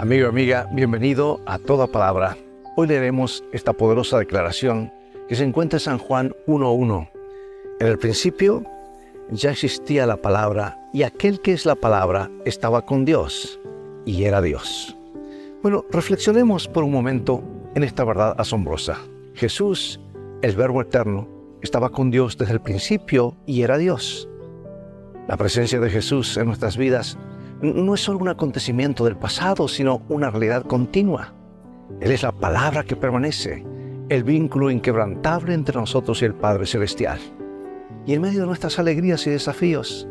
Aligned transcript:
Amigo 0.00 0.28
amiga, 0.28 0.66
bienvenido 0.72 1.42
a 1.44 1.58
Toda 1.58 1.86
Palabra. 1.86 2.34
Hoy 2.74 2.86
leeremos 2.86 3.44
esta 3.52 3.74
poderosa 3.74 4.18
declaración 4.18 4.90
que 5.28 5.34
se 5.34 5.44
encuentra 5.44 5.76
en 5.76 5.80
San 5.80 5.98
Juan 5.98 6.32
1.1. 6.46 7.10
En 7.80 7.86
el 7.86 7.98
principio 7.98 8.64
ya 9.30 9.50
existía 9.50 10.06
la 10.06 10.16
palabra 10.16 10.88
y 10.94 11.02
aquel 11.02 11.42
que 11.42 11.52
es 11.52 11.66
la 11.66 11.74
palabra 11.74 12.30
estaba 12.46 12.86
con 12.86 13.04
Dios 13.04 13.60
y 14.06 14.24
era 14.24 14.40
Dios. 14.40 14.96
Bueno, 15.62 15.84
reflexionemos 15.90 16.66
por 16.66 16.82
un 16.82 16.92
momento 16.92 17.42
en 17.74 17.84
esta 17.84 18.02
verdad 18.02 18.34
asombrosa. 18.38 18.96
Jesús, 19.34 20.00
el 20.40 20.56
Verbo 20.56 20.80
Eterno, 20.80 21.28
estaba 21.60 21.90
con 21.90 22.10
Dios 22.10 22.38
desde 22.38 22.54
el 22.54 22.62
principio 22.62 23.36
y 23.44 23.60
era 23.60 23.76
Dios. 23.76 24.30
La 25.28 25.36
presencia 25.36 25.78
de 25.78 25.90
Jesús 25.90 26.38
en 26.38 26.46
nuestras 26.46 26.78
vidas 26.78 27.18
no 27.62 27.94
es 27.94 28.00
solo 28.00 28.18
un 28.18 28.28
acontecimiento 28.28 29.04
del 29.04 29.16
pasado, 29.16 29.68
sino 29.68 30.02
una 30.08 30.30
realidad 30.30 30.64
continua. 30.64 31.34
Él 32.00 32.12
es 32.12 32.22
la 32.22 32.32
palabra 32.32 32.84
que 32.84 32.96
permanece, 32.96 33.64
el 34.08 34.24
vínculo 34.24 34.70
inquebrantable 34.70 35.54
entre 35.54 35.78
nosotros 35.78 36.22
y 36.22 36.24
el 36.24 36.34
Padre 36.34 36.66
Celestial. 36.66 37.18
Y 38.06 38.14
en 38.14 38.22
medio 38.22 38.40
de 38.40 38.46
nuestras 38.46 38.78
alegrías 38.78 39.26
y 39.26 39.30
desafíos, 39.30 40.08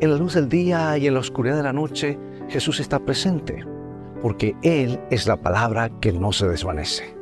en 0.00 0.10
la 0.10 0.16
luz 0.16 0.34
del 0.34 0.48
día 0.48 0.96
y 0.98 1.06
en 1.06 1.14
la 1.14 1.20
oscuridad 1.20 1.56
de 1.56 1.62
la 1.62 1.72
noche, 1.72 2.18
Jesús 2.48 2.80
está 2.80 2.98
presente, 3.00 3.64
porque 4.22 4.54
Él 4.62 5.00
es 5.10 5.26
la 5.26 5.36
palabra 5.36 5.90
que 6.00 6.12
no 6.12 6.32
se 6.32 6.46
desvanece. 6.46 7.16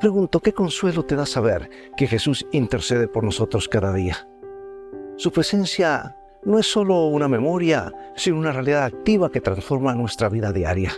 Pregunto, 0.00 0.38
¿qué 0.40 0.52
consuelo 0.52 1.04
te 1.04 1.16
da 1.16 1.26
saber 1.26 1.68
que 1.96 2.06
Jesús 2.06 2.46
intercede 2.52 3.08
por 3.08 3.24
nosotros 3.24 3.68
cada 3.68 3.92
día? 3.92 4.28
Su 5.16 5.32
presencia 5.32 6.17
no 6.48 6.58
es 6.58 6.66
solo 6.66 7.08
una 7.08 7.28
memoria, 7.28 7.92
sino 8.16 8.38
una 8.38 8.52
realidad 8.52 8.84
activa 8.84 9.30
que 9.30 9.42
transforma 9.42 9.94
nuestra 9.94 10.30
vida 10.30 10.50
diaria. 10.50 10.90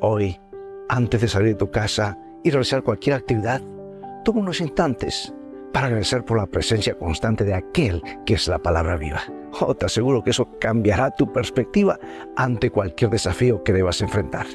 Hoy, 0.00 0.36
antes 0.88 1.20
de 1.20 1.28
salir 1.28 1.50
de 1.50 1.54
tu 1.54 1.70
casa 1.70 2.18
y 2.42 2.50
realizar 2.50 2.82
cualquier 2.82 3.14
actividad, 3.14 3.62
toma 4.24 4.40
unos 4.40 4.60
instantes 4.60 5.32
para 5.72 5.86
agradecer 5.86 6.24
por 6.24 6.38
la 6.38 6.46
presencia 6.46 6.98
constante 6.98 7.44
de 7.44 7.54
aquel 7.54 8.02
que 8.26 8.34
es 8.34 8.48
la 8.48 8.58
palabra 8.58 8.96
viva. 8.96 9.20
Oh, 9.60 9.76
te 9.76 9.86
aseguro 9.86 10.24
que 10.24 10.30
eso 10.30 10.48
cambiará 10.58 11.12
tu 11.12 11.32
perspectiva 11.32 11.96
ante 12.36 12.70
cualquier 12.70 13.10
desafío 13.10 13.62
que 13.62 13.72
debas 13.72 14.00
enfrentar. 14.02 14.46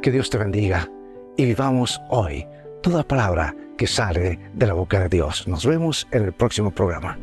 Que 0.00 0.10
Dios 0.10 0.30
te 0.30 0.38
bendiga 0.38 0.88
y 1.36 1.44
vivamos 1.44 2.00
hoy 2.08 2.46
toda 2.82 3.06
palabra 3.06 3.54
que 3.76 3.86
sale 3.86 4.40
de 4.54 4.66
la 4.66 4.72
boca 4.72 4.98
de 4.98 5.10
Dios. 5.10 5.46
Nos 5.46 5.66
vemos 5.66 6.08
en 6.10 6.24
el 6.24 6.32
próximo 6.32 6.70
programa. 6.70 7.18